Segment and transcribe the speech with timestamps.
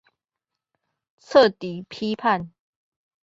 [1.19, 2.51] 徹底批判